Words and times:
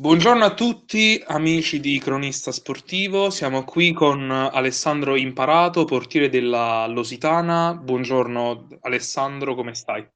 Buongiorno 0.00 0.46
a 0.46 0.54
tutti 0.54 1.22
amici 1.26 1.78
di 1.78 1.98
Cronista 1.98 2.52
Sportivo, 2.52 3.28
siamo 3.28 3.64
qui 3.64 3.92
con 3.92 4.30
Alessandro 4.30 5.14
Imparato, 5.14 5.84
portiere 5.84 6.30
della 6.30 6.86
Lositana. 6.86 7.74
Buongiorno 7.74 8.66
Alessandro, 8.80 9.54
come 9.54 9.74
stai? 9.74 10.08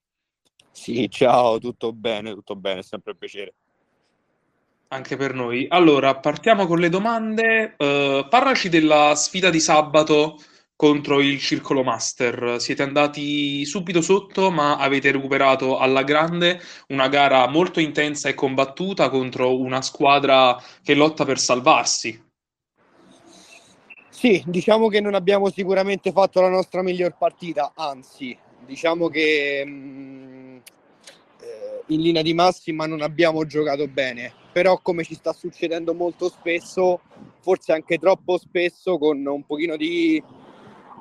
Sì, 0.71 1.07
ciao, 1.11 1.59
tutto 1.59 1.93
bene, 1.93 2.33
tutto 2.33 2.57
bene, 2.57 2.83
sempre 2.83 3.13
un 3.13 3.19
piacere. 3.19 3.55
Anche 4.89 5.17
per 5.17 5.35
noi. 5.35 5.67
Allora, 5.69 6.17
partiamo 6.17 6.67
con 6.67 6.79
le 6.79 6.89
domande. 6.89 7.75
Uh, 7.77 8.27
parlaci 8.27 8.71
della 8.71 9.15
sfida 9.15 9.51
di 9.51 9.61
sabato 9.61 10.39
contro 10.77 11.21
il 11.21 11.39
Circolo 11.39 11.83
Master. 11.83 12.61
Siete 12.61 12.83
andati 12.83 13.65
subito 13.65 14.01
sotto, 14.01 14.51
ma 14.51 14.77
avete 14.77 15.13
recuperato 15.13 15.79
alla 15.79 16.03
grande 16.03 16.61
una 16.89 17.09
gara 17.09 17.47
molto 17.49 17.81
intensa 17.81 18.29
e 18.29 18.35
combattuta 18.35 19.09
contro 19.09 19.59
una 19.59 19.83
squadra 19.83 20.61
che 20.83 20.95
lotta 20.95 21.25
per 21.25 21.39
salvarsi. 21.39 22.23
Sì, 24.09 24.43
diciamo 24.47 24.89
che 24.89 25.01
non 25.01 25.15
abbiamo 25.15 25.51
sicuramente 25.51 26.11
fatto 26.11 26.41
la 26.41 26.49
nostra 26.49 26.83
miglior 26.83 27.17
partita, 27.19 27.73
anzi, 27.75 28.35
diciamo 28.65 29.09
che 29.09 29.63
mh, 29.67 29.71
mm, 29.71 30.57
eh, 31.41 31.83
in 31.89 32.01
linea 32.01 32.23
di 32.23 32.33
massima 32.33 32.87
non 32.87 33.03
abbiamo 33.03 33.45
giocato 33.45 33.87
bene, 33.87 34.33
però 34.51 34.79
come 34.81 35.05
ci 35.05 35.15
sta 35.15 35.35
succedendo 35.35 35.93
molto 35.93 36.31
spesso, 36.31 37.01
forse 37.41 37.73
anche 37.73 37.99
troppo 37.99 38.39
spesso, 38.39 38.97
con 38.97 39.27
un 39.27 39.45
pochino 39.45 39.77
di 39.77 40.23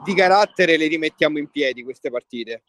di 0.04 0.14
carattere 0.14 0.78
le 0.78 0.88
rimettiamo 0.88 1.38
in 1.38 1.50
piedi 1.50 1.84
queste 1.84 2.10
partite. 2.10 2.64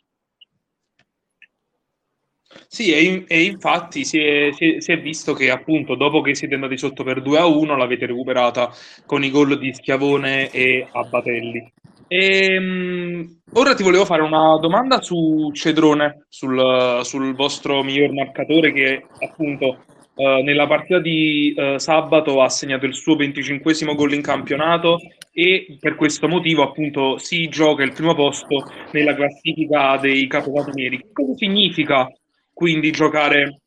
Sì, 2.68 2.92
e, 2.92 3.24
e 3.26 3.42
infatti 3.42 4.04
si 4.04 4.18
è, 4.18 4.50
si, 4.52 4.74
è, 4.74 4.80
si 4.80 4.92
è, 4.92 5.00
visto 5.00 5.34
che 5.34 5.50
appunto 5.50 5.94
dopo 5.96 6.20
che 6.20 6.34
siete 6.34 6.54
andati 6.54 6.78
sotto 6.78 7.02
per 7.02 7.20
2 7.22 7.38
a 7.38 7.46
1 7.46 7.76
l'avete 7.76 8.06
recuperata 8.06 8.70
con 9.06 9.24
i 9.24 9.30
gol 9.30 9.58
di 9.58 9.72
Schiavone 9.74 10.50
e 10.50 10.86
Abbatelli. 10.92 11.72
E, 12.06 12.58
um, 12.58 13.40
ora 13.54 13.74
ti 13.74 13.82
volevo 13.82 14.04
fare 14.04 14.22
una 14.22 14.58
domanda 14.58 15.00
su 15.00 15.50
Cedrone, 15.52 16.26
sul, 16.28 17.00
sul 17.02 17.34
vostro 17.34 17.82
miglior 17.82 18.12
marcatore 18.12 18.72
che 18.72 19.04
appunto 19.20 19.84
Uh, 20.14 20.42
nella 20.42 20.68
partita 20.68 21.00
di 21.00 21.52
uh, 21.56 21.76
sabato 21.78 22.40
ha 22.40 22.48
segnato 22.48 22.86
il 22.86 22.94
suo 22.94 23.16
25 23.16 23.94
gol 23.96 24.12
in 24.12 24.22
campionato 24.22 25.00
e 25.32 25.76
per 25.80 25.96
questo 25.96 26.28
motivo 26.28 26.62
appunto 26.62 27.18
si 27.18 27.48
gioca 27.48 27.82
il 27.82 27.92
primo 27.92 28.14
posto 28.14 28.64
nella 28.92 29.14
classifica 29.14 29.96
dei 29.96 30.28
capocannonieri. 30.28 31.08
Cosa 31.12 31.34
significa 31.34 32.08
quindi 32.52 32.92
giocare 32.92 33.62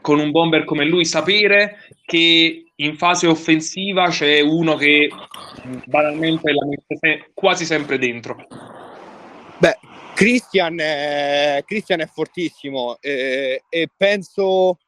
con 0.00 0.20
un 0.20 0.30
bomber 0.30 0.62
come 0.64 0.84
lui? 0.84 1.04
Sapere 1.04 1.78
che 2.04 2.64
in 2.76 2.96
fase 2.96 3.26
offensiva 3.26 4.08
c'è 4.08 4.40
uno 4.40 4.76
che 4.76 5.08
banalmente 5.86 6.52
la 6.52 6.66
mette 6.66 7.30
quasi 7.34 7.64
sempre 7.64 7.98
dentro. 7.98 8.46
Beh, 9.58 9.78
Christian 10.14 10.78
è, 10.78 11.62
Christian 11.66 12.00
è 12.00 12.06
fortissimo 12.06 12.96
eh, 13.00 13.62
e 13.68 13.88
penso 13.96 14.78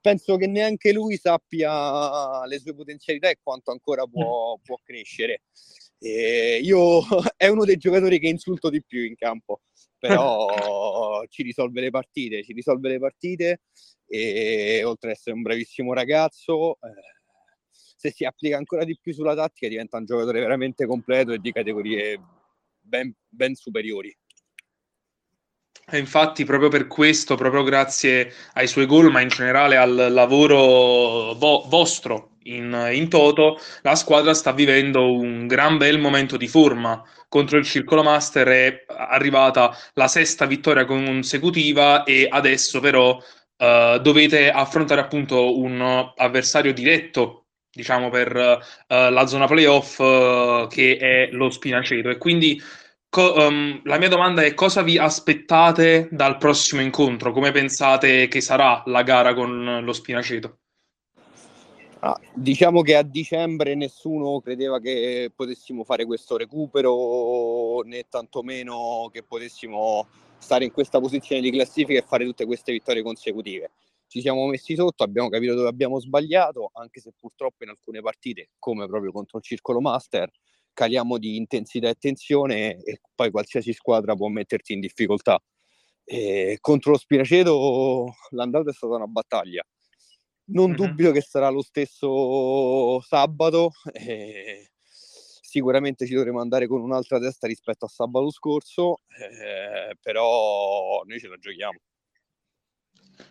penso 0.00 0.36
che 0.36 0.46
neanche 0.46 0.92
lui 0.92 1.16
sappia 1.16 2.44
le 2.46 2.58
sue 2.58 2.74
potenzialità 2.74 3.28
e 3.28 3.38
quanto 3.42 3.70
ancora 3.70 4.06
può, 4.06 4.58
può 4.62 4.78
crescere. 4.82 5.42
E 5.98 6.60
io 6.62 7.00
è 7.36 7.48
uno 7.48 7.64
dei 7.64 7.76
giocatori 7.76 8.18
che 8.18 8.28
insulto 8.28 8.70
di 8.70 8.82
più 8.82 9.04
in 9.04 9.14
campo, 9.14 9.62
però 9.98 10.46
ci 11.28 11.42
risolve 11.42 11.80
le 11.80 11.90
partite, 11.90 12.42
ci 12.42 12.52
risolve 12.52 12.88
le 12.88 12.98
partite 12.98 13.60
e 14.06 14.82
oltre 14.84 15.10
ad 15.10 15.16
essere 15.16 15.34
un 15.34 15.42
bravissimo 15.42 15.92
ragazzo, 15.92 16.74
eh, 16.74 17.14
se 17.70 18.10
si 18.10 18.24
applica 18.24 18.56
ancora 18.56 18.84
di 18.84 18.98
più 19.00 19.14
sulla 19.14 19.34
tattica 19.34 19.66
diventa 19.66 19.96
un 19.96 20.04
giocatore 20.04 20.40
veramente 20.40 20.86
completo 20.86 21.32
e 21.32 21.38
di 21.38 21.52
categorie 21.52 22.20
ben, 22.78 23.14
ben 23.26 23.54
superiori. 23.54 24.14
E 25.86 25.98
infatti, 25.98 26.44
proprio 26.44 26.68
per 26.68 26.86
questo, 26.86 27.34
proprio 27.34 27.62
grazie 27.62 28.32
ai 28.54 28.66
suoi 28.66 28.86
gol, 28.86 29.10
ma 29.10 29.20
in 29.20 29.28
generale 29.28 29.76
al 29.76 30.08
lavoro 30.10 31.34
vo- 31.34 31.64
vostro 31.68 32.30
in, 32.44 32.90
in, 32.92 33.08
toto, 33.08 33.58
la 33.82 33.94
squadra 33.94 34.34
sta 34.34 34.52
vivendo 34.52 35.12
un 35.12 35.46
gran 35.46 35.76
bel 35.76 35.98
momento 35.98 36.36
di 36.36 36.48
forma. 36.48 37.02
Contro 37.28 37.58
il 37.58 37.64
Circolo 37.64 38.02
Master 38.02 38.48
è 38.48 38.84
arrivata 38.86 39.76
la 39.94 40.08
sesta 40.08 40.46
vittoria 40.46 40.84
consecutiva 40.84 42.04
e 42.04 42.26
adesso 42.30 42.80
però 42.80 43.16
uh, 43.16 43.98
dovete 43.98 44.50
affrontare 44.50 45.00
appunto 45.00 45.58
un 45.58 46.12
avversario 46.16 46.72
diretto 46.72 47.40
diciamo 47.74 48.08
per 48.08 48.34
uh, 48.36 48.94
la 49.10 49.26
zona 49.26 49.46
playoff 49.46 49.98
uh, 49.98 50.68
che 50.68 50.96
è 50.96 51.28
lo 51.32 51.50
Spinaceto 51.50 52.08
e 52.08 52.18
quindi 52.18 52.60
Co- 53.14 53.34
um, 53.36 53.80
la 53.84 53.96
mia 53.96 54.08
domanda 54.08 54.42
è 54.42 54.54
cosa 54.54 54.82
vi 54.82 54.98
aspettate 54.98 56.08
dal 56.10 56.36
prossimo 56.36 56.80
incontro? 56.80 57.30
Come 57.30 57.52
pensate 57.52 58.26
che 58.26 58.40
sarà 58.40 58.82
la 58.86 59.04
gara 59.04 59.34
con 59.34 59.82
lo 59.84 59.92
Spinaceto? 59.92 60.58
Ah, 62.00 62.20
diciamo 62.34 62.82
che 62.82 62.96
a 62.96 63.04
dicembre 63.04 63.76
nessuno 63.76 64.40
credeva 64.40 64.80
che 64.80 65.30
potessimo 65.32 65.84
fare 65.84 66.04
questo 66.06 66.36
recupero 66.36 67.82
né 67.82 68.04
tantomeno 68.08 69.08
che 69.12 69.22
potessimo 69.22 70.08
stare 70.36 70.64
in 70.64 70.72
questa 70.72 70.98
posizione 70.98 71.40
di 71.40 71.52
classifica 71.52 72.00
e 72.00 72.04
fare 72.04 72.24
tutte 72.24 72.44
queste 72.44 72.72
vittorie 72.72 73.04
consecutive. 73.04 73.70
Ci 74.08 74.22
siamo 74.22 74.44
messi 74.46 74.74
sotto, 74.74 75.04
abbiamo 75.04 75.28
capito 75.28 75.54
dove 75.54 75.68
abbiamo 75.68 76.00
sbagliato, 76.00 76.72
anche 76.74 76.98
se 76.98 77.12
purtroppo 77.16 77.62
in 77.62 77.70
alcune 77.70 78.00
partite, 78.00 78.48
come 78.58 78.88
proprio 78.88 79.12
contro 79.12 79.38
il 79.38 79.44
Circolo 79.44 79.80
Master, 79.80 80.28
caliamo 80.74 81.16
di 81.18 81.36
intensità 81.36 81.88
e 81.88 81.94
tensione 81.94 82.76
e 82.82 83.00
poi 83.14 83.30
qualsiasi 83.30 83.72
squadra 83.72 84.14
può 84.14 84.28
metterti 84.28 84.74
in 84.74 84.80
difficoltà. 84.80 85.42
E 86.04 86.58
contro 86.60 86.92
lo 86.92 86.98
Spinaceto 86.98 88.14
l'andata 88.30 88.70
è 88.70 88.74
stata 88.74 88.96
una 88.96 89.06
battaglia. 89.06 89.64
Non 90.46 90.70
mm-hmm. 90.70 90.76
dubito 90.76 91.12
che 91.12 91.22
sarà 91.22 91.48
lo 91.48 91.62
stesso 91.62 93.00
sabato. 93.00 93.70
E 93.92 94.68
sicuramente 95.54 96.04
ci 96.04 96.14
dovremo 96.14 96.40
andare 96.40 96.66
con 96.66 96.80
un'altra 96.80 97.20
testa 97.20 97.46
rispetto 97.46 97.84
a 97.84 97.88
sabato 97.88 98.28
scorso, 98.32 99.02
eh, 99.16 99.96
però 100.02 101.00
noi 101.04 101.20
ce 101.20 101.28
la 101.28 101.36
giochiamo. 101.38 101.78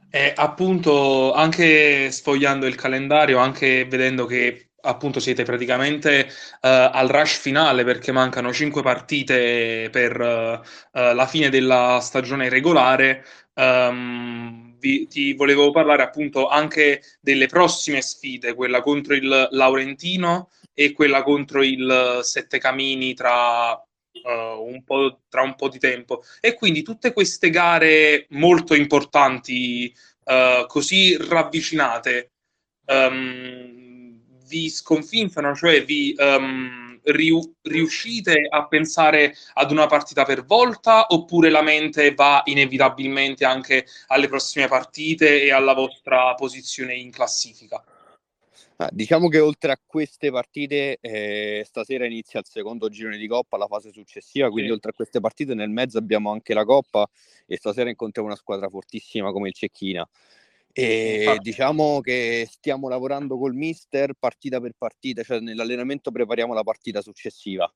E 0.10 0.32
appunto, 0.34 1.34
anche 1.34 2.10
sfogliando 2.12 2.66
il 2.66 2.76
calendario, 2.76 3.40
anche 3.40 3.84
vedendo 3.86 4.26
che 4.26 4.70
appunto 4.86 5.20
siete 5.20 5.44
praticamente 5.44 6.28
uh, 6.28 6.58
al 6.62 7.08
rush 7.08 7.40
finale 7.40 7.84
perché 7.84 8.12
mancano 8.12 8.52
cinque 8.52 8.82
partite 8.82 9.90
per 9.92 10.20
uh, 10.20 10.60
la 10.92 11.28
fine 11.28 11.50
della 11.50 12.00
stagione 12.02 12.50
regolare. 12.50 13.26
Um, 13.56 14.78
vi, 14.80 15.08
ti 15.08 15.34
volevo 15.34 15.72
parlare 15.72 16.04
appunto 16.04 16.48
anche 16.48 17.02
delle 17.22 17.48
prossime 17.48 18.02
sfide, 18.02 18.56
quella 18.56 18.82
contro 18.82 19.14
il 19.14 19.48
Laurentino 19.52 20.50
e 20.74 20.92
quella 20.92 21.24
contro 21.24 21.64
il 21.64 22.20
Sette 22.24 22.58
Camini 22.58 23.14
tra, 23.14 23.72
uh, 23.74 24.62
un, 24.62 24.84
po', 24.84 25.22
tra 25.30 25.44
un 25.44 25.56
po' 25.56 25.70
di 25.70 25.80
tempo. 25.80 26.24
E 26.42 26.56
quindi 26.56 26.82
tutte 26.82 27.14
queste 27.14 27.50
gare 27.50 28.26
molto 28.30 28.76
importanti, 28.76 29.94
così 30.68 31.18
ravvicinate. 31.20 32.32
Um, 32.86 33.83
vi 34.48 34.70
sconfinzano, 34.70 35.56
cioè 35.56 35.84
vi 35.84 36.16
um, 36.18 37.00
riu- 37.04 37.56
riuscite 37.62 38.48
a 38.50 38.68
pensare 38.68 39.36
ad 39.54 39.72
una 39.72 39.88
partita 39.88 40.24
per 40.24 40.46
volta 40.46 41.08
oppure 41.10 41.50
la 41.50 41.62
mente 41.62 42.14
va 42.14 42.42
inevitabilmente 42.46 43.46
anche 43.46 43.86
alle 44.08 44.28
prossime 44.28 44.68
partite 44.68 45.42
e 45.44 45.52
alla 45.52 45.74
vostra 45.74 46.34
posizione 46.36 46.96
in 46.96 47.12
classifica? 47.12 47.84
Ah, 48.78 48.90
diciamo 48.92 49.28
che 49.28 49.40
oltre 49.40 49.72
a 49.72 49.80
queste 49.86 50.32
partite, 50.32 50.98
eh, 51.00 51.64
stasera 51.66 52.06
inizia 52.06 52.40
il 52.40 52.46
secondo 52.50 52.90
girone 52.90 53.18
di 53.18 53.28
Coppa, 53.28 53.56
la 53.56 53.68
fase 53.68 53.92
successiva, 53.92 54.50
quindi 54.50 54.70
sì. 54.70 54.74
oltre 54.76 54.92
a 54.92 54.94
queste 54.94 55.20
partite 55.20 55.54
nel 55.54 55.70
mezzo 55.70 56.00
abbiamo 56.00 56.32
anche 56.32 56.54
la 56.56 56.66
Coppa 56.66 57.08
e 57.46 57.58
stasera 57.58 57.90
incontriamo 57.90 58.30
una 58.30 58.38
squadra 58.38 58.70
fortissima 58.70 59.32
come 59.32 59.50
il 59.50 59.54
Cecchina. 59.54 60.08
E 60.76 61.38
diciamo 61.40 62.02
che 62.02 62.48
stiamo 62.50 62.90
lavorando 62.90 63.38
col 63.38 63.54
mister 63.54 64.14
partita 64.18 64.60
per 64.60 64.74
partita, 64.76 65.22
cioè 65.22 65.40
nell'allenamento 65.40 66.10
prepariamo 66.12 66.54
la 66.54 66.64
partita 66.64 67.02
successiva. 67.02 67.72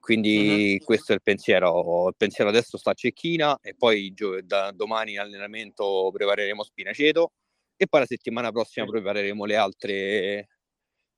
Quindi 0.00 0.78
uh-huh. 0.78 0.84
questo 0.84 1.12
è 1.12 1.14
il 1.14 1.22
pensiero. 1.22 2.08
Il 2.08 2.14
pensiero 2.16 2.50
adesso 2.50 2.76
sta 2.76 2.90
a 2.90 2.94
Cecchina 2.94 3.56
e 3.60 3.76
poi 3.76 4.12
da 4.42 4.72
domani 4.72 5.12
in 5.12 5.20
allenamento 5.20 6.10
prepareremo 6.12 6.64
Spinaceto 6.64 7.32
e 7.76 7.86
poi 7.86 8.00
la 8.00 8.06
settimana 8.06 8.50
prossima 8.50 8.86
prepareremo 8.86 9.44
le 9.44 9.56
altre, 9.56 10.48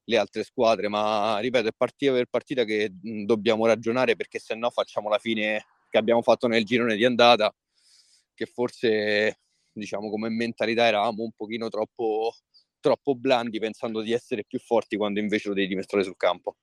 le 0.05 0.17
altre 0.19 0.45
squadre. 0.45 0.89
Ma 0.89 1.39
ripeto, 1.39 1.69
è 1.69 1.73
partita 1.75 2.13
per 2.13 2.27
partita 2.27 2.65
che 2.65 2.91
dobbiamo 2.93 3.67
ragionare 3.67 4.17
perché 4.17 4.39
se 4.39 4.55
no 4.55 4.69
facciamo 4.69 5.09
la 5.09 5.19
fine 5.19 5.65
che 5.89 5.97
abbiamo 5.97 6.21
fatto 6.21 6.47
nel 6.47 6.65
girone 6.65 6.97
di 6.97 7.05
andata, 7.05 7.55
che 8.35 8.47
forse 8.47 9.42
diciamo 9.73 10.11
come 10.11 10.29
mentalità 10.29 10.87
eravamo 10.87 11.23
un 11.23 11.33
pochino 11.33 11.69
troppo 11.69 12.35
troppo 12.83 13.15
blandi 13.15 13.59
pensando 13.61 14.03
di 14.03 14.13
essere 14.13 14.45
più 14.45 14.59
forti 14.59 14.97
quando 14.97 15.21
invece 15.21 15.49
lo 15.49 15.55
devi 15.55 15.69
dimostrare 15.69 16.05
sul 16.05 16.17
campo. 16.17 16.57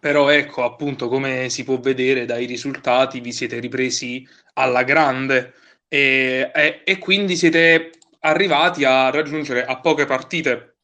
Però 0.00 0.28
ecco, 0.28 0.62
appunto, 0.62 1.08
come 1.08 1.50
si 1.50 1.64
può 1.64 1.78
vedere 1.78 2.24
dai 2.24 2.46
risultati, 2.46 3.20
vi 3.20 3.32
siete 3.32 3.58
ripresi 3.58 4.26
alla 4.54 4.84
grande 4.84 5.54
e, 5.88 6.50
e, 6.54 6.82
e 6.84 6.98
quindi 6.98 7.36
siete 7.36 7.90
arrivati 8.20 8.84
a 8.84 9.10
raggiungere 9.10 9.64
a 9.64 9.80
poche 9.80 10.06
partite 10.06 10.76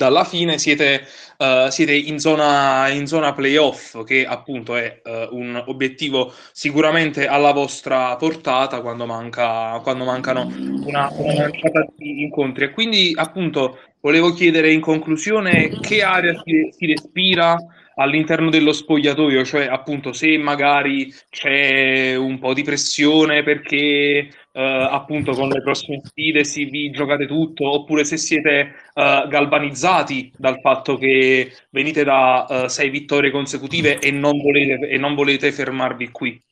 dalla 0.00 0.24
fine 0.24 0.56
siete, 0.56 1.06
uh, 1.36 1.68
siete 1.68 1.92
in, 1.92 2.18
zona, 2.18 2.88
in, 2.88 3.06
zona, 3.06 3.34
playoff, 3.34 4.02
che 4.04 4.24
appunto 4.24 4.74
è 4.74 5.02
uh, 5.04 5.36
un 5.36 5.62
obiettivo 5.66 6.32
sicuramente 6.52 7.26
alla 7.26 7.52
vostra 7.52 8.16
portata 8.16 8.80
quando, 8.80 9.04
manca, 9.04 9.78
quando 9.82 10.04
mancano 10.04 10.50
una, 10.86 11.10
una 11.12 11.50
di 11.94 12.22
incontri. 12.22 12.64
E 12.64 12.70
quindi 12.70 13.12
appunto 13.14 13.78
volevo 14.00 14.32
chiedere 14.32 14.72
in 14.72 14.80
conclusione 14.80 15.68
che 15.80 16.02
area 16.02 16.32
si, 16.42 16.70
si 16.70 16.86
respira 16.86 17.58
all'interno 17.96 18.48
dello 18.48 18.72
spogliatoio, 18.72 19.44
cioè 19.44 19.66
appunto 19.66 20.14
se 20.14 20.38
magari 20.38 21.12
c'è 21.28 22.14
un 22.16 22.38
po' 22.38 22.54
di 22.54 22.62
pressione 22.62 23.42
perché 23.42 24.30
eh, 24.52 24.60
appunto 24.62 25.32
con 25.32 25.48
le 25.48 25.62
prossime 25.62 26.00
sfide 26.02 26.44
si 26.44 26.64
vi 26.64 26.90
giocate 26.90 27.26
tutto, 27.26 27.70
oppure 27.70 28.04
se 28.04 28.16
siete 28.16 28.74
eh, 28.94 29.24
galvanizzati 29.28 30.32
dal 30.36 30.60
fatto 30.60 30.96
che 30.96 31.52
venite 31.70 32.04
da 32.04 32.46
eh, 32.64 32.68
sei 32.68 32.90
vittorie 32.90 33.30
consecutive 33.30 33.98
e 33.98 34.10
non, 34.10 34.40
volete, 34.40 34.88
e 34.88 34.98
non 34.98 35.14
volete 35.14 35.52
fermarvi 35.52 36.10
qui. 36.10 36.42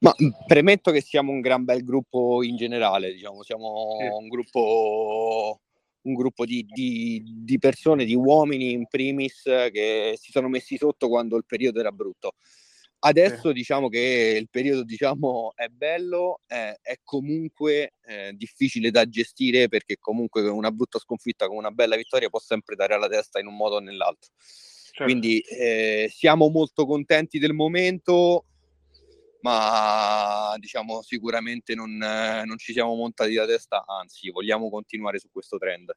Ma 0.00 0.14
premetto 0.46 0.92
che 0.92 1.00
siamo 1.00 1.32
un 1.32 1.40
gran 1.40 1.64
bel 1.64 1.82
gruppo 1.82 2.42
in 2.42 2.56
generale, 2.56 3.12
diciamo, 3.12 3.42
siamo 3.42 3.96
sì. 3.98 4.06
un 4.06 4.28
gruppo 4.28 5.60
un 6.00 6.14
gruppo 6.14 6.46
di, 6.46 6.64
di, 6.64 7.22
di, 7.44 7.58
persone, 7.58 8.04
di 8.06 8.14
uomini 8.14 8.72
in 8.72 8.86
primis, 8.86 9.42
che 9.42 10.14
si 10.16 10.30
sono 10.30 10.48
messi 10.48 10.78
sotto 10.78 11.08
quando 11.08 11.36
il 11.36 11.44
periodo 11.44 11.80
era 11.80 11.92
brutto. 11.92 12.34
Adesso 13.00 13.48
sì. 13.48 13.52
diciamo 13.52 13.88
che 13.88 14.36
il 14.40 14.48
periodo 14.50 14.82
diciamo, 14.82 15.52
è 15.54 15.68
bello, 15.68 16.40
eh, 16.48 16.78
è 16.82 16.96
comunque 17.04 17.94
eh, 18.04 18.32
difficile 18.34 18.90
da 18.90 19.08
gestire 19.08 19.68
perché 19.68 19.98
comunque 20.00 20.42
una 20.48 20.72
brutta 20.72 20.98
sconfitta 20.98 21.46
con 21.46 21.56
una 21.56 21.70
bella 21.70 21.94
vittoria 21.94 22.28
può 22.28 22.40
sempre 22.40 22.74
dare 22.74 22.94
alla 22.94 23.08
testa 23.08 23.38
in 23.38 23.46
un 23.46 23.54
modo 23.54 23.76
o 23.76 23.80
nell'altro. 23.80 24.32
Certo. 24.38 25.04
Quindi 25.04 25.38
eh, 25.40 26.10
siamo 26.12 26.48
molto 26.48 26.86
contenti 26.86 27.38
del 27.38 27.52
momento, 27.52 28.46
ma 29.42 30.56
diciamo 30.58 31.00
sicuramente 31.02 31.76
non, 31.76 31.96
non 31.96 32.58
ci 32.58 32.72
siamo 32.72 32.96
montati 32.96 33.34
la 33.34 33.46
testa, 33.46 33.84
anzi 33.86 34.28
vogliamo 34.30 34.68
continuare 34.70 35.20
su 35.20 35.28
questo 35.30 35.56
trend. 35.56 35.92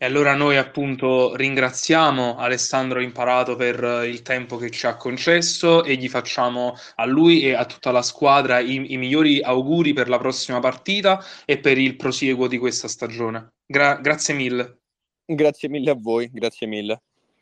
E 0.00 0.04
allora 0.04 0.34
noi 0.34 0.56
appunto 0.56 1.34
ringraziamo 1.34 2.36
Alessandro 2.36 3.00
Imparato 3.00 3.56
per 3.56 4.04
il 4.06 4.22
tempo 4.22 4.56
che 4.56 4.70
ci 4.70 4.86
ha 4.86 4.96
concesso 4.96 5.82
e 5.82 5.96
gli 5.96 6.08
facciamo 6.08 6.76
a 6.94 7.04
lui 7.04 7.42
e 7.42 7.54
a 7.54 7.66
tutta 7.66 7.90
la 7.90 8.02
squadra 8.02 8.60
i, 8.60 8.92
i 8.92 8.96
migliori 8.96 9.42
auguri 9.42 9.92
per 9.94 10.08
la 10.08 10.18
prossima 10.18 10.60
partita 10.60 11.20
e 11.44 11.58
per 11.58 11.78
il 11.78 11.96
prosieguo 11.96 12.46
di 12.46 12.58
questa 12.58 12.86
stagione. 12.86 13.54
Gra- 13.66 13.96
grazie 13.96 14.34
mille. 14.34 14.82
Grazie 15.24 15.68
mille 15.68 15.90
a 15.90 15.96
voi, 15.98 16.30
grazie 16.32 16.68
mille. 16.68 17.02